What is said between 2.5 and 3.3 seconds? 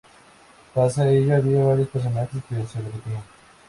se repetían.